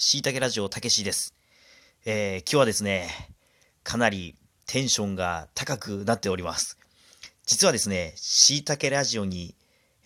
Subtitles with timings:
[0.00, 1.34] しいたけラジオたけしです。
[2.04, 3.08] えー、今日はですね、
[3.82, 4.36] かなり
[4.68, 6.78] テンションが高くなっております。
[7.46, 9.56] 実はですね、しいたけラジオに、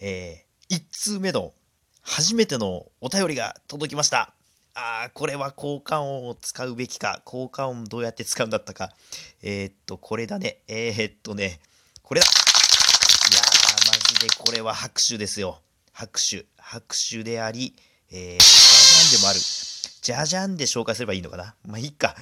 [0.01, 1.53] えー、1通目の
[2.01, 4.33] 初めてのお便りが届きました。
[4.73, 8.95] ああ、これは効果音を使うべきか、効果音どうやって使うんだったか。
[9.43, 10.63] えー、っと、これだね。
[10.69, 11.61] えー、っとね、
[12.03, 12.27] これだ。
[12.27, 15.61] いやー、マジでこれは拍手ですよ。
[15.93, 16.47] 拍手。
[16.57, 17.75] 拍手であり、
[18.11, 19.72] えー、ジャジャンでもある。
[20.03, 21.55] ジャジャンで紹介すればいいのかな？
[21.65, 22.17] まあいいか。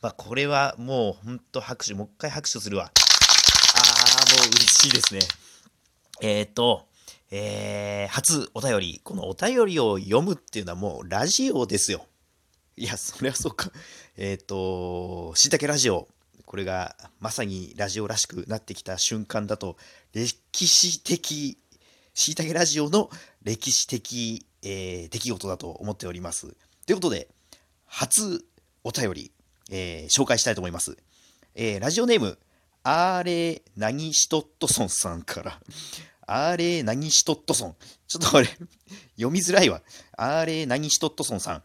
[0.00, 2.84] まあこれはもうほんと拍手、もう一回拍手するわ。
[2.84, 5.20] あー、もう嬉しいですね。
[6.22, 6.86] えー、っと、
[7.30, 9.00] えー、初お便り。
[9.04, 12.06] このお便りを読むっていうのはもうラジオですよ。
[12.78, 13.70] いや、そりゃそうか。
[14.16, 16.08] えっ、と、しいたけラジオ。
[16.46, 19.76] これがまさにラジオらしくなってきた瞬間だと、
[20.14, 21.58] 歴史的、
[22.14, 23.10] しいたけラジオの
[23.42, 26.56] 歴史的えー、出来事だと思っております。
[26.86, 27.26] ということで、
[27.86, 28.44] 初
[28.84, 29.32] お便り、
[29.72, 30.96] えー、紹介したいと思います。
[31.56, 32.38] えー、ラジオネーム、
[32.84, 35.60] アーレー・ナギシトットソンさんから、
[36.28, 37.76] アーレー・ナギシトットソン。
[38.06, 38.46] ちょっとこれ、
[39.18, 39.82] 読みづらいわ。
[40.16, 41.64] アーレー・ナギシトットソンさん。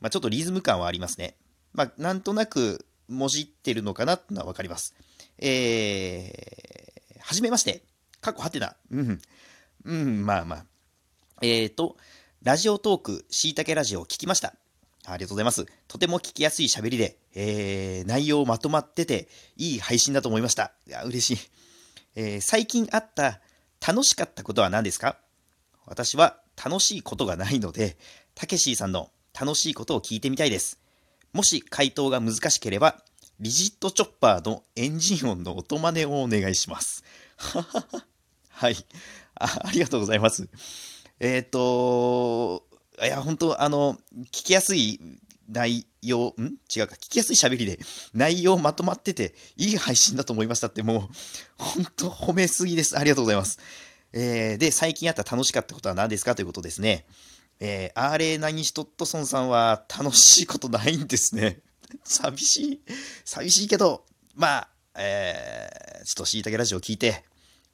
[0.00, 1.36] まあ、ちょっとリズム感はありますね。
[1.74, 4.94] まあ、なんとなく、もじってるのかなってのはわかります。
[5.36, 7.82] えー、はじめまして。
[8.22, 8.74] 過去はてな。
[8.90, 9.20] うん。
[9.84, 10.66] うん、まあまあ。
[11.42, 11.98] えーと、
[12.44, 14.54] ラジオトーク、しいたけラジオを聞きました。
[15.06, 15.64] ありがとうございます。
[15.88, 20.74] とても聞きやすい喋りで、えー、内容まとまってて、いい配信だと思いました。
[20.86, 21.50] いや、嬉しい。
[22.16, 23.40] えー、最近あった
[23.80, 25.16] 楽しかったことは何ですか？
[25.86, 27.96] 私は楽しいことがないので、
[28.34, 30.78] たけしーさんの楽しいことを聞いてみたいです。
[31.32, 33.02] もし回答が難しければ、
[33.40, 37.04] リジットチョッパーのエンジン音の音真似をお願いします。
[38.50, 38.76] はい
[39.34, 39.60] あ。
[39.64, 40.46] ありがとうございます。
[41.20, 42.64] えっ、ー、と、
[43.02, 45.00] いや、本当あの、聞きやすい
[45.48, 46.56] 内容、ん？
[46.74, 47.78] 違うか、聞きやすい喋りで、
[48.12, 51.00] 内容まとまってて、いい配信だと思いましたって、もう、
[51.56, 52.98] 本当褒めすぎです。
[52.98, 53.58] ありがとうございます。
[54.12, 57.06] えー、で、最近あった楽しかったことは何ですかということですね。
[57.60, 61.60] えー、アーレーナニシトットソンさんは楽しいことないんですね。
[62.04, 62.80] 寂しい。
[63.24, 64.04] 寂しいけど、
[64.34, 67.24] まあ、えー、ちょっとしいたけラジオ聞いて、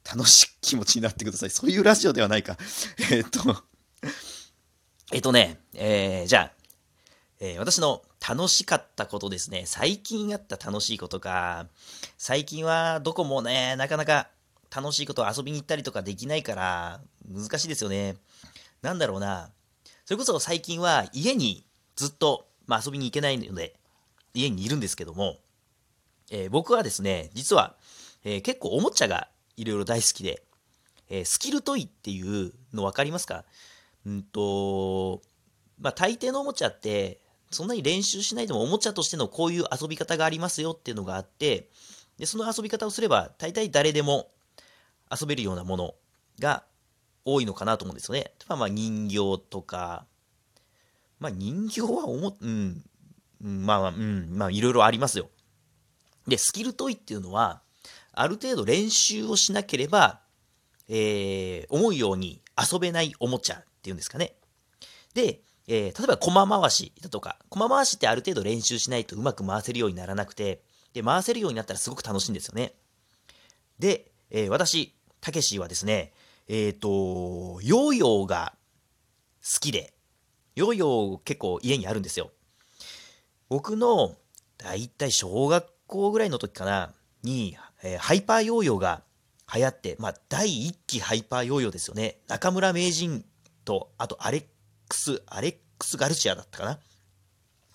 [0.05, 1.51] 楽しい気持ちになってください。
[1.51, 2.57] そういうラジオではないか。
[3.11, 3.65] えっと、
[5.13, 6.53] えっとね、えー、じゃあ、
[7.41, 9.65] えー、私の楽しかったことですね。
[9.67, 11.69] 最近あった楽しいことか。
[12.19, 14.29] 最近はどこもね、なかなか
[14.75, 18.17] 楽しいことを遊びに行ったりとかできないから、難しいですよね。
[18.83, 19.51] なんだろうな。
[20.05, 21.65] それこそ最近は家に
[21.97, 23.75] ずっと、まあ、遊びに行けないので、
[24.35, 25.39] 家にいるんですけども、
[26.31, 27.77] えー、僕はですね、実は、
[28.25, 30.43] えー、結構おもちゃがいろいろ大好きで、
[31.09, 33.45] えー、スキルトイっていうの分かりますか？
[34.07, 35.21] うんと、
[35.81, 41.69] まあ、大抵のおもちゃって、そんなに練習しないでもおもちゃとしてのこういう遊び方がありますよっていうのがあって、
[42.17, 44.29] で、その遊び方をすれば、大体誰でも
[45.11, 45.95] 遊べるようなもの
[46.39, 46.65] が
[47.25, 48.33] 多いのかなと思うんですよね。
[48.47, 49.17] まあ、まあ人形
[49.51, 50.07] とか、
[51.19, 52.83] まあ人形はおも、うん、
[53.43, 55.29] まあまあ、うん、まあいろいろありますよ。
[56.29, 57.63] で、スキルトイっていうのは、
[58.21, 60.21] ある程度練習をしなければ、
[60.89, 64.35] えー、思うように遊べないおもちゃっていうんですかね。
[65.15, 72.75] で、えー、例えば駒回しだとか、駒回しってある程度練習しないとうまく回せるようにならなくて、で、回せるようになったらすごく楽しいんですよね。
[73.79, 76.13] で、えー、私、たけしはですね、
[76.47, 78.53] えっ、ー、と、ヨーヨーが
[79.43, 79.95] 好きで、
[80.57, 82.33] ヨーヨー結構家にあるんですよ。
[83.49, 84.15] 僕の、
[84.59, 86.93] だいたい小学校ぐらいの時かな、
[87.23, 89.03] に、えー、ハイパーヨーヨーが
[89.53, 92.19] 流行って、まあ、第1期ハイパーヨーヨーですよね。
[92.29, 93.25] 中村名人
[93.65, 94.45] と、あとアレッ
[94.89, 96.79] クス、アレックス・ガルシアだったかな？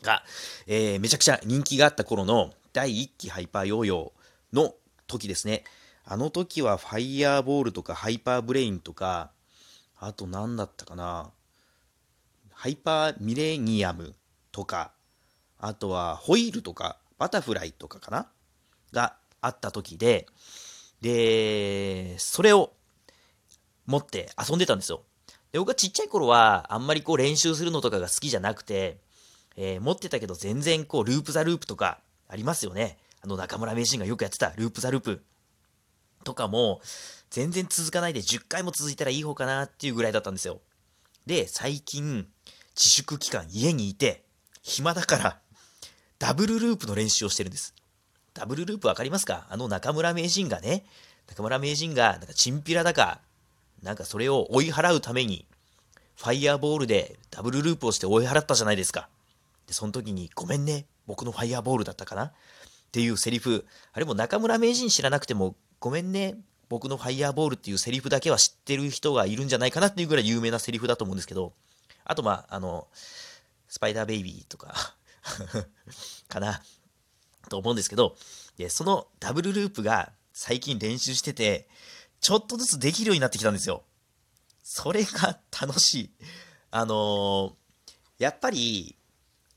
[0.01, 0.23] が、
[0.67, 4.73] えー、めちゃくちゃ人気があった頃の第1期ハイパーヨーヨーの
[5.07, 5.63] 時ですね。
[6.05, 9.31] あの時はファイヤーボールとかハイパーブレインとか、
[9.97, 11.31] あと何だったかな？
[12.53, 14.13] ハイパーミレニアム
[14.51, 14.91] とか、
[15.59, 18.27] あとはホイールとかバタフライとかかな？
[18.91, 20.27] があった時で、
[21.01, 22.73] で、それを
[23.85, 25.03] 持って遊んでたんですよ。
[25.51, 28.97] で僕がちっちゃい頃は、あんまりこう練習するのとかが好きじゃなくて、
[29.55, 32.97] えー、持ってたけど全然こうループザループとかありますよね。
[33.21, 35.23] あの中村名人がよくやってたループザループ
[36.23, 36.81] とかも
[37.29, 40.59] 全然続かないで10回も続いたらいい方かなっていうぐらいだったんですよ。
[41.25, 42.27] で、最近
[42.75, 44.25] 自粛期間家にいて
[44.61, 45.39] 暇だから
[46.19, 47.73] ダブルループの練習をしてるんです。
[48.35, 49.47] ダブルループわかりますか？
[49.49, 50.85] あの中村名人がね、
[51.27, 53.19] 中村名人が、なんかチンピラだか、
[53.81, 55.45] なんかそれを追い払うために、
[56.17, 59.07] ファイヤーボールでダブルループをして追い払ったじゃないですか。
[59.67, 62.25] で、その時に、ごめんね、僕のファイアボールだったかな？
[62.25, 62.31] っ
[62.91, 66.35] ていうセリフ、あれも中村名人知らなくても、ごめんね、
[66.67, 69.87] 僕のファイヤーボールっていうセリフだけは知ってる人がいるんじゃないかな？
[69.87, 71.53] っていうぐらい有名なセリフだと思うんですけど、
[72.03, 72.87] あとまあ、あの、
[73.69, 74.95] スパイダーベイビーとか
[76.29, 76.61] かな、
[77.45, 78.15] と思うんですけど、
[78.57, 81.67] で、そのダブルループが最近練習してて、
[82.19, 83.83] ちょっとずつできるようになってきたんですよ。
[84.63, 86.09] それが楽しい。
[86.71, 87.53] あのー、
[88.17, 88.97] やっぱり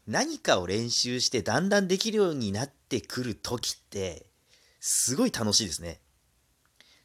[0.06, 4.26] 何かを練習してだんだんできるようになってくる時って、
[4.80, 6.00] すごい楽しいですね。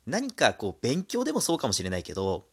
[0.05, 2.45] 何かこう勉強でもそうかもしれないけど、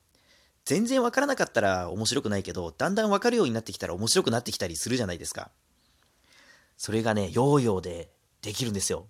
[0.64, 5.50] 全然わからなかったら面白くないけど、だんだんわかるようになってきたら面白くなってきたりするじゃないですか。
[6.76, 8.10] それがね、ヨーヨーで
[8.42, 9.06] できるんですよ。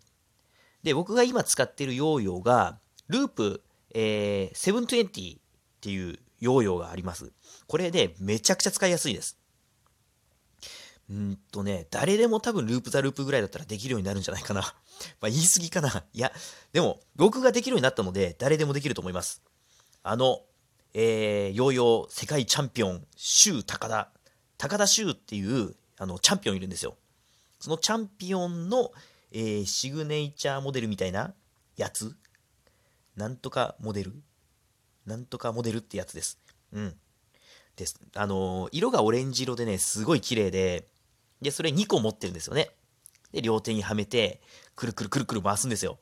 [0.82, 2.78] で、僕が今使っているヨーヨーが、
[3.08, 3.62] ループ、
[3.94, 5.40] えー、720っ
[5.80, 7.32] ていうヨーヨーがあります。
[7.66, 9.38] これでめちゃくちゃ使いやすいです。
[11.10, 14.60] うんとね、誰でも多分ループザループぐらいだったらできるようになるんじゃないかな。
[15.20, 16.04] まあ言い過ぎかな。
[16.12, 16.32] いや、
[16.72, 19.42] でも僕ができるようになったので誰でもできると思います。
[20.04, 20.44] あの、
[20.94, 24.12] えー、ヨーヨー世界チャンピオン、シュー高田。
[24.56, 26.96] 高田シューっていうあのチャンピオンいるんですよ。
[27.58, 28.92] そのチャンピオンの、
[29.32, 31.34] えー、シグネイチャーモデルみたいな
[31.76, 32.16] やつ？
[33.16, 34.14] なんとかモデル？
[35.06, 36.38] なんとかモデルってやつです。
[36.72, 36.94] うん。
[37.76, 38.00] です。
[38.14, 40.86] あのー、色がオレンジ色でね、すごい綺麗で、
[41.40, 42.70] で、それ2個持ってるんですよね。
[43.32, 44.40] で、両手にはめて、
[44.76, 45.98] くるくるくるくる回すんですよ。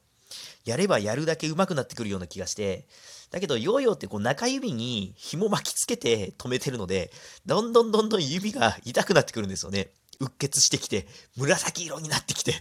[0.65, 2.87] やればやるだけ上手くなってくるような気がして、
[3.31, 7.11] だけど、ヨーヨーってこう中指に紐巻きつけて止めてるので、
[7.47, 9.91] どんどんどんどん指が痛くなってくるんですよね。
[10.21, 12.55] うっ血してきて、紫色になってきて、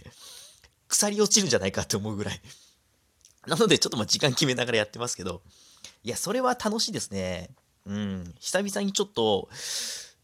[0.88, 2.40] 腐り落ちるんじゃないかって思うぐらい。
[3.46, 5.42] なので、ちょっとまあ時間決めながらやってますけど、
[6.02, 7.50] いや、それは楽しいですね。
[7.86, 8.34] うん。
[8.40, 9.48] 久々にちょっと、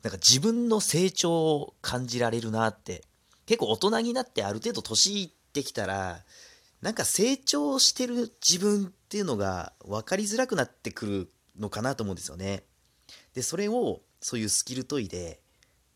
[0.03, 3.05] なんか自分の成長を感じられるなって。
[3.47, 6.25] 結構大人になってある程度年いってきたら、
[6.81, 12.65] なんか成長してる自分っていうのが分かりづらくなってくるのかなと思うんですよね。
[13.35, 15.41] で、それをそういうスキルトイで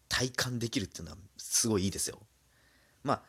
[0.08, 2.20] 体感できるっていうのはすごいいいですよ。
[3.02, 3.22] まあ、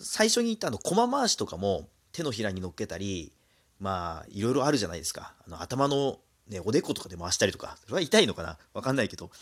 [0.00, 3.32] 最初に言ったあの、駒回しとかも手のひらに乗っけたり、
[3.80, 5.34] まあ、いろいろあるじゃないですか。
[5.46, 6.18] あの、頭の
[6.48, 8.58] ね、おでことかで回したりとか、それは痛いのかな？
[8.72, 9.32] わかんないけど、なん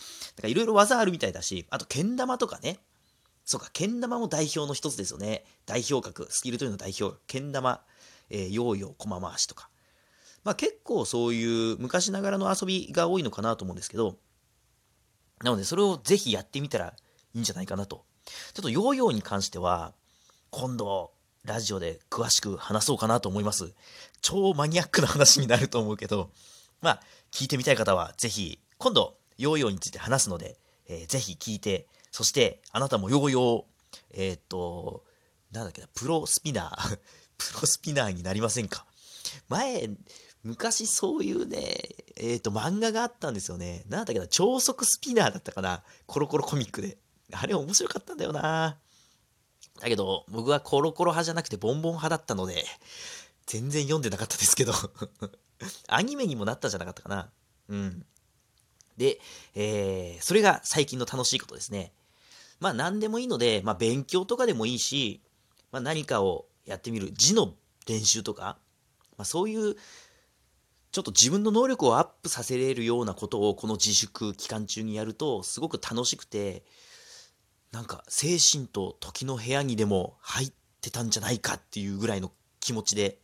[0.42, 2.80] かいろいろ技あるみたいだし、あと、けん玉とかね。
[3.44, 5.44] そうか、けん玉も代表の一つですよね。
[5.66, 7.80] 代表格、スキルというの代表、けん玉、
[8.28, 9.70] えー、ヨーヨー、駒回しとか。
[10.42, 14.16] まあ結構そういう昔ながらの遊びが多いのかなと思うんですけど、
[15.42, 16.94] なのでそれをぜひやってみたら
[17.34, 18.04] いいんじゃないかなと。
[18.52, 19.92] ちょっとヨーヨーに関しては、
[20.50, 21.12] 今度、
[21.44, 23.72] ラジオで詳しく話そうかなと思います。
[24.20, 26.30] 超マニアックな話になると思うけど、
[26.80, 27.00] まあ、
[27.30, 30.58] 聞いてみたい方は、ぜひ、今度、ヨーヨーについて話すので、
[30.88, 33.64] えー、ぜひ聞いて、そして、あなたもヨーヨー、
[34.14, 35.04] えー、っと、
[35.52, 36.96] なんだっけな、プロスピナー、
[37.38, 38.86] プロスピナーになりませんか？
[39.48, 39.90] 前、
[40.42, 41.76] 昔そういうね、
[42.16, 43.84] えっ、と、漫画があったんですよね。
[43.88, 45.82] なんだっけな、超速スピナーだったかな。
[46.06, 46.98] コロコロコミックで。
[47.32, 48.78] あれ面白かったんだよな。
[49.80, 52.64] だけど、僕はコロコロ派じゃなくてボンボン派だったので、
[53.46, 54.72] 全然読んでなかったですけど
[55.86, 57.30] アニメにもなったじゃなかったかな。
[57.68, 58.06] うん。
[58.96, 59.20] で、
[59.54, 61.92] えー、それが最近の楽しいことですね。
[62.60, 65.20] まあ何でもいいので、まあ勉強とかでもいいし、
[65.70, 67.54] まあ何かをやってみる、字の
[67.86, 68.58] 練習とか、
[69.16, 69.76] まあそういう、
[70.92, 76.64] ちょっと自分の能力をアップさせれるようなことをこの自粛期間中にやると、すごく楽しくて、
[77.76, 83.18] なんか精神と時の部屋にでも入ってたんじゃないかっていうぐらいの気持ちで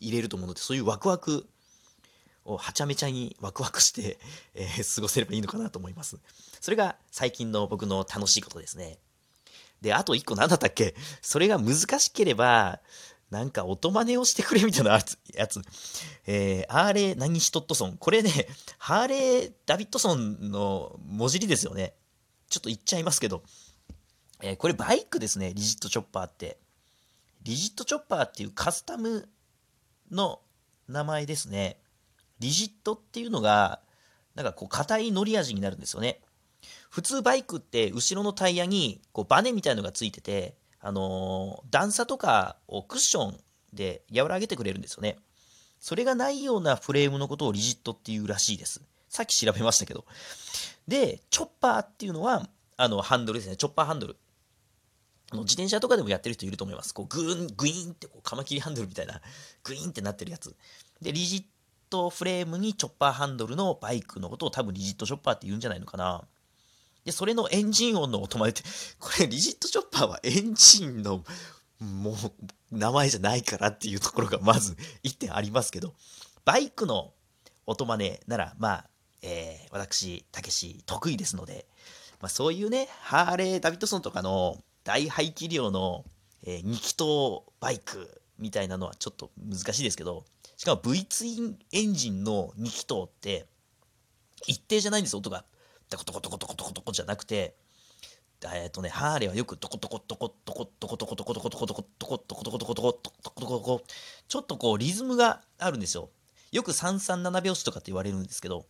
[0.00, 1.46] 入れると思うので、そういうワクワク
[2.44, 4.18] をはちゃめちゃにワクワクして、
[4.54, 6.18] えー、過ごせればいいのかなと思います。
[6.60, 8.98] それが最近の僕の楽しいことですね。
[9.80, 10.96] で、あと一個何だったっけ？
[11.20, 12.80] それが難しければ、
[13.30, 14.98] なんか音真似をしてくれみたいな
[15.32, 15.62] やつ。
[16.26, 17.98] えー、アーレー・ナニシトットソン。
[17.98, 21.94] これね、ハーレー・ダビッドソンの文字りですよね。
[22.48, 23.44] ちょっと言っちゃいますけど。
[24.42, 26.58] えー、これバイクですね、リジットチョッパーって。
[27.42, 29.28] リジットチョッパーっていうカスタム
[30.10, 30.40] の
[30.88, 31.78] 名前ですね。
[32.40, 33.80] リジットっていうのが、
[34.34, 36.20] なんかこう硬い乗り味になるんですよね。
[36.90, 43.40] 普通バイクって後ろのタイヤにこうバネみたいのがついてて、あのー、段差とかをクッション
[43.72, 45.18] で和らげてくれるんですよね。
[45.78, 48.82] それがないようなフレームのことをリジットっていうらしいです。
[49.08, 50.04] さっき調べましたけど。
[50.88, 53.56] で、チョッパーっていうのは、あの、ハンドルですね。
[53.56, 54.16] チョッパーハンドル。
[55.36, 56.94] の自転車とかでもやってる人いると思います。
[56.94, 59.20] こうグーン、グイーンってこうカマキリハンドルみたいな、
[59.64, 60.54] グイーンってなってるやつ。
[61.00, 61.44] で、リジッ
[61.90, 66.24] トフレームにチョッパーハンドルのバイクのことを多分リジットショッパーって言うんじゃないのかな。
[67.04, 68.62] で、それのエンジン音の音までって、
[68.98, 71.24] これリジットチョッパーはエンジンの
[71.80, 72.16] もう
[72.70, 75.94] 名前じゃないからっていうところがまず1点ありますけど、
[76.44, 77.12] バイクの
[77.66, 78.86] 音真似なら、まあ、
[79.22, 81.66] えー、私、たけし得意ですので、
[82.20, 86.04] まあ、そういうね、ハーレー・ダビッドソンとかの大排気量の、
[86.44, 87.04] えー、2気筒
[87.60, 90.24] バイクみたいなのはちょっと難しいですけど、
[90.56, 93.46] しかも V ツインエンジンの2気筒って
[94.46, 95.44] 一定じゃないんです音が。
[95.88, 97.54] トコトコトコトコトコトコじゃなくて、
[98.54, 103.82] えっとね、ハーレーはよくトコトコトコトコトコトコトコトコトコトコトコトコトコトコトコトコトコトコ
[104.26, 106.10] ちょっとこうリズムがあるんですよ。
[106.50, 108.66] よく337拍子とかって言われるんですけど、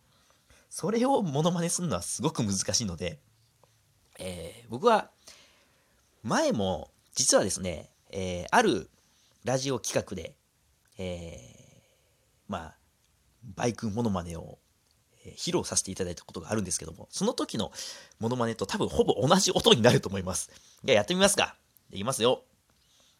[0.69, 3.19] それをモノマネするのはすごく難しいので、
[4.19, 5.09] えー、僕は
[6.23, 8.89] 前も実はですね、えー、ある
[9.43, 10.35] ラジオ企画で、
[10.97, 12.75] えー、まあ、
[13.55, 14.57] バイクモノマネを
[15.37, 17.73] 披露させていただいたことがあるんですけども、その時の
[18.19, 20.49] モノマネと多分ほぼ同じ音になると思います。
[20.83, 21.57] じゃあやってみますか。
[21.91, 22.43] いきますよ。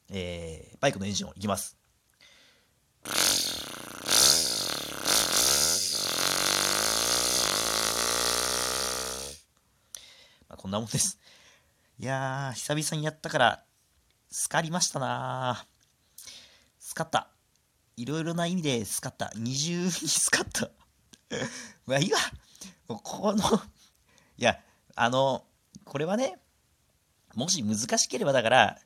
[0.10, 1.78] えー、バイクのエンジン音いきます。
[10.48, 11.20] まあ、こんなもんです。
[12.04, 13.64] いやー、久々にやったから、
[14.30, 15.66] スカりましたな
[16.78, 17.30] スカった。
[17.96, 19.32] いろいろな意味でスカった。
[19.38, 20.70] 二重にスカった。
[21.88, 22.20] まあいいわ。
[22.90, 23.42] もうこの
[24.38, 24.60] いや、
[24.96, 25.48] あの、
[25.86, 26.42] これはね、
[27.36, 28.82] もし難しければだから、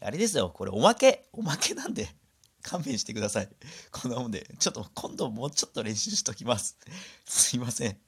[0.00, 2.14] あれですよ、これおまけ、おまけなんで、
[2.62, 3.48] 勘弁してください。
[3.90, 6.78] こんなもんで、ちょっと今度もうちょっと練習しときます。
[7.26, 7.98] すいません。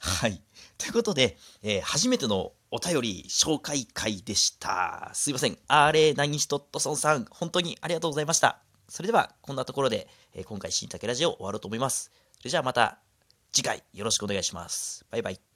[0.00, 0.42] はい。
[0.76, 5.10] ということで、えー、初めてのお便り紹介会でした。
[5.12, 5.58] すいません。
[5.68, 8.60] あれ、なにしとっとそんさん、本当にありがとうございました。
[8.88, 12.10] それでは、こんなところで、え、今回、新竹ラジオ終わろうと思います。
[12.38, 12.98] それじゃあまた
[13.52, 15.04] 次回よろしくお願いします。
[15.10, 15.51] バイバイ。